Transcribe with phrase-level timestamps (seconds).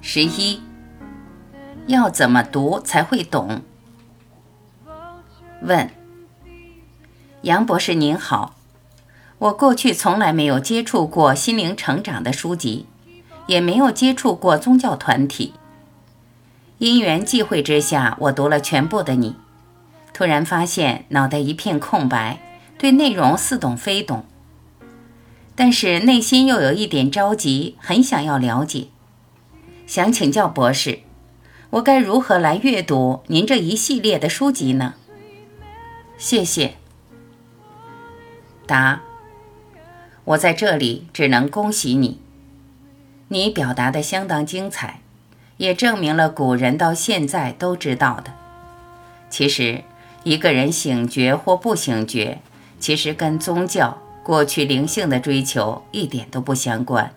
[0.00, 0.60] 十一，
[1.86, 3.62] 要怎么读才会懂？
[5.62, 5.90] 问：
[7.42, 8.54] 杨博士您好，
[9.38, 12.86] 我过去从来没有接触过心灵成长的书籍，
[13.46, 15.54] 也没有接触过宗教团体。
[16.78, 19.36] 因缘际会之下，我读了全部的你，
[20.12, 22.38] 突然发现脑袋一片空白，
[22.78, 24.24] 对内容似懂非懂，
[25.56, 28.88] 但是内心又有一点着急，很想要了解。
[29.86, 31.00] 想请教博士，
[31.70, 34.94] 我该如何来阅读您这一系列的书籍呢？
[36.16, 36.74] 谢谢。
[38.66, 39.02] 答：
[40.24, 42.18] 我在这里只能恭喜你，
[43.28, 45.00] 你表达的相当精彩，
[45.58, 48.32] 也证明了古人到现在都知道的。
[49.28, 49.84] 其实，
[50.22, 52.40] 一个人醒觉或不醒觉，
[52.80, 57.12] 其实跟宗教、过去灵性的追求一点都不相关。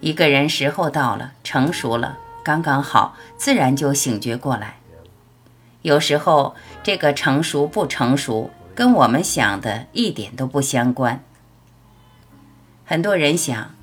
[0.00, 4.76] 一个人时候到了，成熟了，刚刚好，自然就醒觉过来。
[5.80, 11.24] 有时候，这个成熟不成熟，跟我们想的一点都不相关。
[12.84, 13.74] 很多人想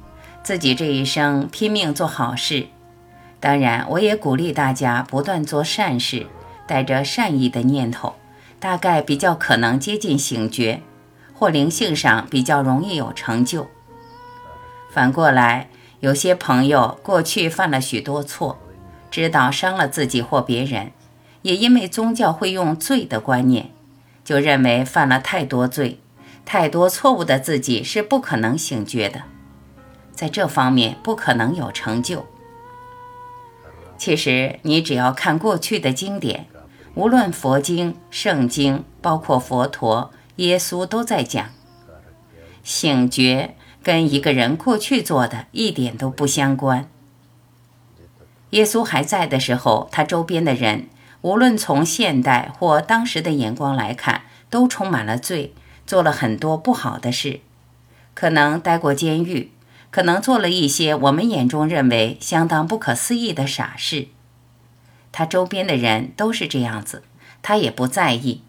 [0.44, 2.68] 自己这一生拼命做好事，
[3.40, 6.28] 当然，我也鼓励大家不断做善事，
[6.68, 8.14] 带着善意的念头，
[8.60, 10.82] 大概比较可能接近醒觉，
[11.44, 13.68] 或灵性上比较容易有成就。
[14.90, 15.68] 反过来。
[16.00, 18.60] 有些朋友过去犯了许多错，
[19.10, 20.92] 知道伤了自己或别人，
[21.44, 23.72] 也因为宗教会用罪的观念，
[24.26, 26.02] 就认为犯了太多罪、
[26.46, 29.24] 太多错误的自己是不可能醒觉的，
[30.12, 32.26] 在这方面不可能有成就。
[33.98, 36.48] 其实你只要看过去的经典，
[36.96, 41.50] 无论佛经、圣经，包括佛陀、耶稣都在讲
[42.64, 43.56] 醒觉。
[43.84, 46.88] 跟一个人过去做的一点都不相关。
[48.52, 50.88] 耶稣还在的时候，他周边的人，
[51.20, 55.54] 无论从现代或当时的眼光来看，都充满了罪，
[55.86, 57.42] 做了很多不好的事，
[58.14, 59.52] 可能待过监狱，
[59.92, 64.08] 可能做了一些我们眼中认为相当不可思议的傻事。
[65.12, 67.04] 他周边的人都是这样子，
[67.42, 68.44] 他也不在意，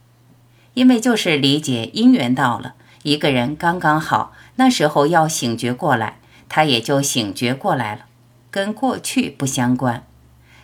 [0.75, 4.33] 因为就是理解因缘到了，一个人刚刚好。
[4.57, 6.19] 那时候要醒觉过来，
[6.49, 8.07] 他也就醒觉过来了，
[8.51, 10.05] 跟过去不相关，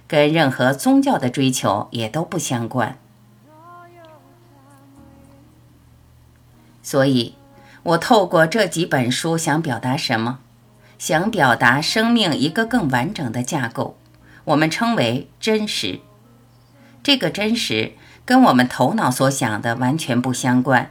[0.07, 2.97] 跟任何宗教的追求也都不相关。
[6.83, 7.35] 所以，
[7.83, 10.39] 我透过这几本书想表达什么？
[10.99, 13.97] 想表达生命一个更完整的架构，
[14.45, 16.01] 我们称为真实。
[17.03, 17.95] 这个真实
[18.25, 20.91] 跟我们头脑所想的完全不相关。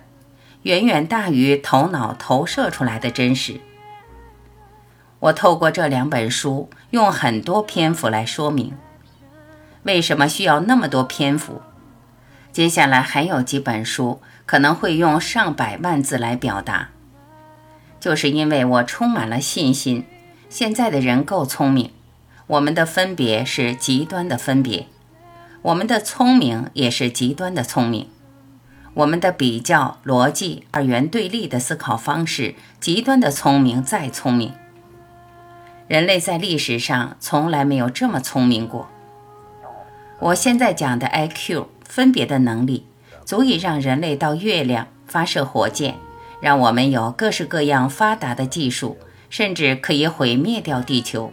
[0.64, 3.62] 远远大于头脑投射出来的真实。
[5.20, 8.74] 我透过这两本书，用很多篇幅来说明
[9.84, 11.62] 为什么需要那么多篇幅。
[12.52, 16.90] 接下来还有几本书可能会用上百万字来表达，
[18.00, 20.06] 就是因为我充满了信心。
[20.50, 21.92] 现在的人够聪明，
[22.48, 24.88] 我们的分别是极端的分别，
[25.62, 28.08] 我们的聪明也是极端的聪明。
[28.94, 34.54] 我们的比较逻辑二元对立的思考方式，极端的聪明再聪明，
[35.88, 38.90] 人类在历史上从来没有这么聪明过。
[40.20, 42.86] 我现在讲的 IQ 分别的能力，
[43.26, 45.96] 足以让人类到月亮发射火箭，
[46.42, 48.98] 让我们有各式各样发达的技术，
[49.30, 51.32] 甚至可以毁灭掉地球。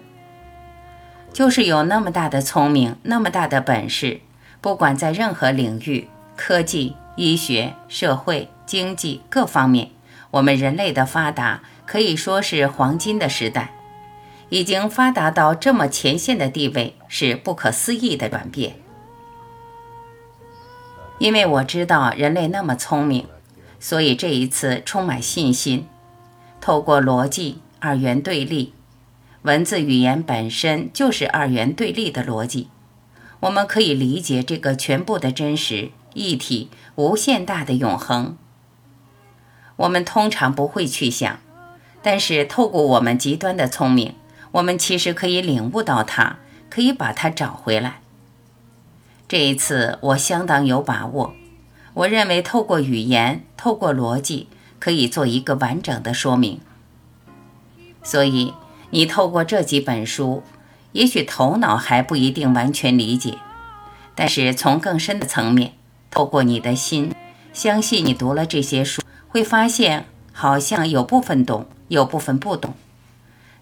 [1.36, 4.20] 就是有那么大的聪明，那么大的本事，
[4.62, 6.96] 不管在任何领域，科技。
[7.16, 9.90] 医学、社会、经济各方面，
[10.30, 13.74] 我们人类的发达可以说是黄金的时代，
[14.48, 18.76] 已经发达到这么前线的地位，是不可思议的转变。
[21.18, 23.26] 因为我知道人类那么聪明，
[23.78, 25.86] 所以这一次充满信心。
[26.62, 28.72] 透过逻辑二元对立，
[29.46, 32.66] 文字语言本身就是二元对立的逻辑，
[33.38, 35.92] 我们可以理解这个全部的真实。
[36.14, 38.36] 一体无限大的永恒，
[39.76, 41.38] 我们通常不会去想，
[42.02, 44.16] 但是透过我们极端的聪明，
[44.50, 46.38] 我们其实可以领悟到它，
[46.68, 48.00] 可以把它找回来。
[49.28, 51.34] 这一次我相当有把握，
[51.94, 54.48] 我认为透过语言，透过逻辑，
[54.80, 56.60] 可以做一个完整的说明。
[58.02, 58.52] 所以
[58.90, 60.42] 你透过这几本书，
[60.92, 63.38] 也许头脑还不一定完全理解，
[64.14, 65.72] 但是从更深的层面。
[66.08, 67.12] 透过你的心，
[67.52, 72.74] 相信你读了这些书，会发现好像有部分懂，有部分不懂。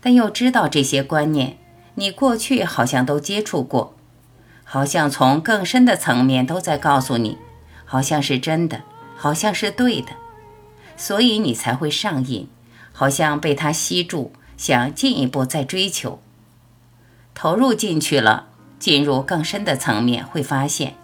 [0.00, 1.56] 但又知道这些观念，
[1.94, 3.96] 你过去好像都接触过，
[4.62, 7.38] 好像从更深的层面都在告诉你，
[7.84, 8.82] 好像是真的，
[9.16, 10.12] 好像是对的，
[10.96, 12.48] 所以你才会上瘾，
[12.92, 16.20] 好像被它吸住，想进一步再追求，
[17.34, 18.46] 投入进去了，
[18.78, 20.94] 进入更深的层面，会发现，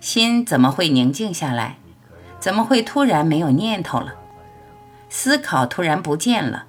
[0.00, 1.78] 心怎么会宁静下来？
[2.40, 4.14] 怎么会突然没有念头了？
[5.10, 6.66] 思考突然不见了。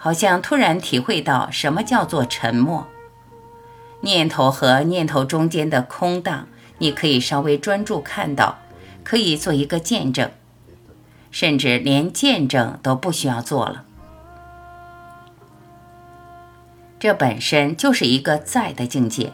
[0.00, 2.86] 好像突然体会到什么叫做沉默，
[4.02, 6.46] 念头和念头中间的空荡，
[6.78, 8.58] 你可以稍微专注看到，
[9.02, 10.30] 可以做一个见证，
[11.32, 13.86] 甚至连见证都不需要做了。
[16.98, 19.32] 这本身就是一个在的境界，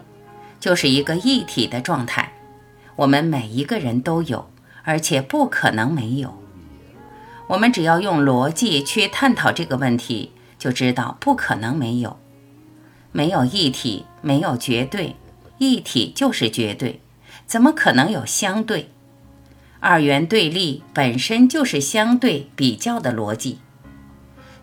[0.61, 2.33] 就是一个一体的状态，
[2.97, 4.51] 我们每一个人都有，
[4.83, 6.35] 而且不可能没有。
[7.49, 10.31] 我们只要用逻辑去探讨这个问题。
[10.57, 12.19] 就知道不可能没有，
[13.13, 15.15] 没有一体，没有绝对，
[15.59, 17.03] 一体就是绝对，
[17.45, 18.89] 怎么可能有相对？
[19.81, 23.59] 二元对立本身就是相对比较的逻辑。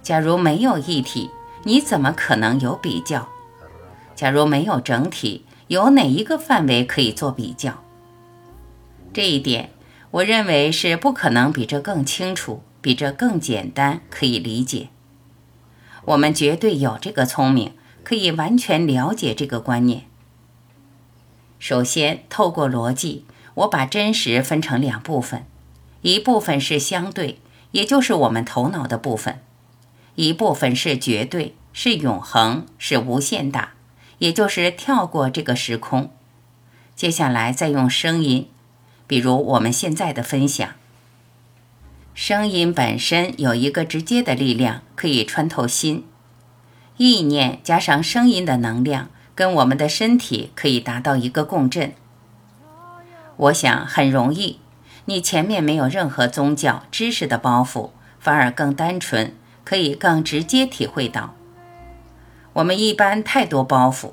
[0.01, 1.29] 假如没有一体，
[1.63, 3.27] 你怎么可能有比较？
[4.15, 7.83] 假如没有整体，有哪一个范围可以做比较？
[9.13, 9.71] 这一点，
[10.11, 14.89] 我认为是不可能比这更清楚，比这更简单，可以理解。
[16.05, 17.73] 我们绝对有这个聪明，
[18.03, 20.05] 可以完全了解这个观念。
[21.59, 25.45] 首先，透过逻辑，我把真实分成两部分：
[26.01, 27.39] 一部分是相对，
[27.71, 29.35] 也就是我们头脑的部分；
[30.15, 33.73] 一部分是绝对，是永恒，是无限大，
[34.17, 36.11] 也就是跳过这个时空。
[36.95, 38.47] 接下来，再用声音，
[39.07, 40.69] 比如我们现在的分享。
[42.13, 46.05] 声音本身有一个直接的力量，可以穿透心。
[46.97, 51.93] 意念加上声音的能量，跟我们的身体可以达到一个共振。
[53.37, 54.59] 我想很容易，
[55.05, 61.35] 你前面没有任何宗教知识的包袱，反而更单纯，可以更直接体会到。
[62.53, 64.11] 我们一般太多包袱，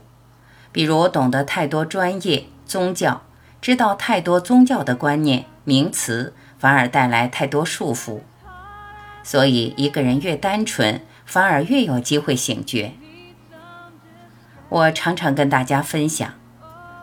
[0.73, 3.23] 比如懂得太多专业宗教，
[3.61, 6.35] 知道太多宗教的观念名词。
[6.59, 8.19] 反而带来太多束缚，
[9.23, 12.95] 所以一个人越单纯，反而越有机会醒觉。
[14.69, 16.35] 我常常跟大家分享，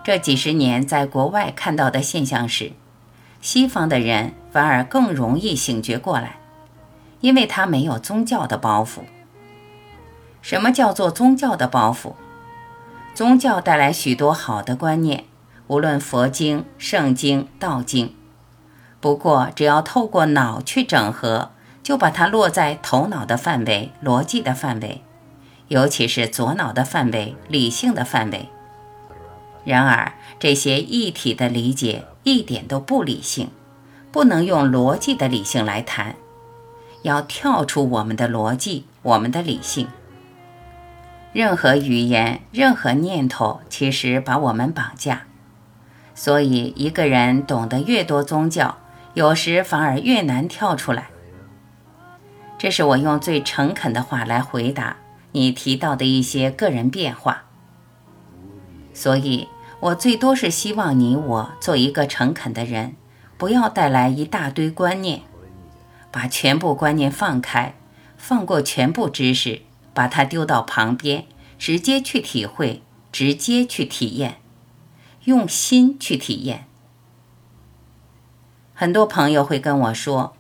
[0.04, 2.74] 这几十年在国外看到的现象是，
[3.40, 6.36] 西方的人反而更容易醒觉过来，
[7.22, 9.00] 因为他没有宗教的包袱。
[10.42, 12.14] 什么叫做宗教的包袱？
[13.16, 15.24] 宗教带来许多好的观念，
[15.68, 18.14] 无论佛经、圣经、道经。
[19.00, 21.52] 不过，只要透过脑去整合，
[21.82, 25.02] 就把它落在头脑的范围、逻辑的范围，
[25.68, 28.50] 尤其是左脑的范围、理性的范围。
[29.64, 33.50] 然而，这些一体的理解一点都不理性，
[34.12, 36.16] 不能用逻辑的理性来谈，
[37.06, 39.88] 要跳出我们的逻辑、我们的理性。
[41.34, 45.28] 任何语言、任何念头，其实把我们绑架。
[46.16, 48.78] 所以，一个人懂得越多宗教，
[49.14, 51.10] 有时反而越难跳出来。
[52.58, 54.96] 这是我用最诚恳的话来回答
[55.34, 57.44] 你提到的一些个人变化。
[58.96, 59.48] 所以，
[59.80, 62.96] 我最多是希望你我做一个诚恳的人，
[63.38, 65.22] 不要带来一大堆观念，
[66.16, 67.76] 把全部观念放开，
[68.16, 71.26] 放过全部知识，把它丢到旁边，
[71.60, 72.82] 直接去体会，
[73.12, 74.38] 直接去体验，
[75.26, 76.68] 用心去体验。
[78.74, 80.38] 很多朋友会跟我说，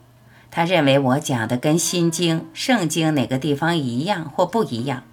[0.49, 5.03] 他认为我讲的跟《心经》《圣经》哪个地方一样或不一样，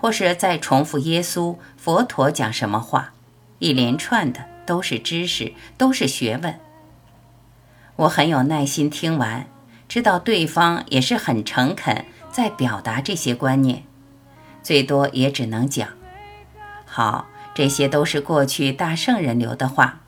[0.00, 3.12] 或是在重复耶稣、佛陀讲什么话，
[3.58, 6.58] 一连串的都是知识，都是学问。
[7.96, 9.46] 我很有耐心听完，
[9.88, 13.84] 知道对方也是很诚恳在表达这些观念，
[14.62, 15.88] 最多也只能讲：
[16.84, 20.00] 好，这些都是过去大圣人留的话，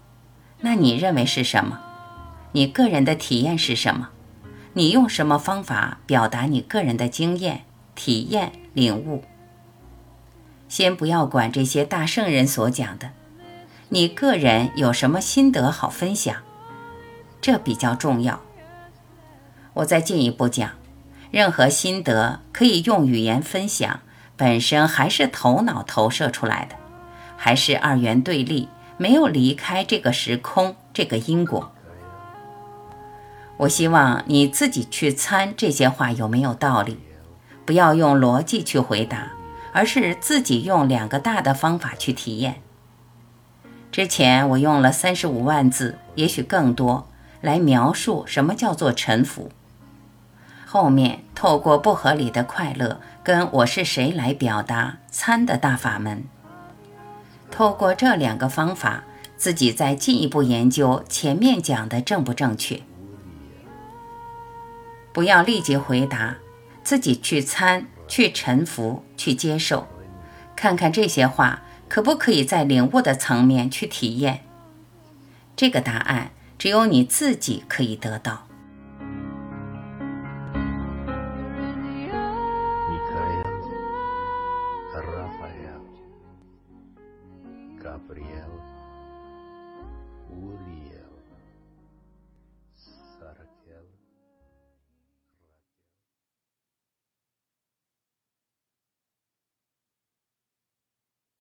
[0.61, 1.81] 那你认为是什么？
[2.53, 4.11] 你个人的体验是什么？
[4.75, 9.25] 你用什么方法表达你个人的经验、体验、领悟？
[10.69, 13.11] 先不要管这些大圣人所讲的，
[13.89, 16.37] 你个人有什么心得好分享？
[17.41, 18.41] 这比较重要。
[19.75, 20.71] 我再进一步讲，
[21.31, 24.01] 任何心得可以用语言分享，
[24.37, 26.77] 本身还是头脑投射出来的，
[27.37, 31.73] 还是二元对立，没有离开这个时空、这个因果。
[33.59, 36.99] 我希望你自己去参这些话有没有道理，
[37.65, 39.33] 不要用逻辑去回答，
[39.73, 42.63] 而是自己用两个大的方法去体验。
[43.93, 47.09] 之前我用了三十五万字，也许更多，
[47.41, 49.51] 来描述什么叫做臣服。
[50.73, 56.23] 后面透过不合理的快乐跟我是谁来表达参的大法门。
[57.51, 59.03] 透过这两个方法，
[59.37, 62.81] 自己再进一步研究前面讲的正不正确。
[65.13, 66.37] 不要立即回答，
[66.85, 69.89] 自己去参、去臣服、去接受，
[70.55, 74.45] 看看这些话可不可以在领悟的层面去体验。
[75.57, 78.47] 这个答案只有你自己可以得到。